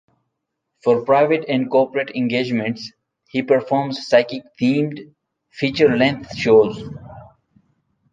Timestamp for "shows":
6.35-6.89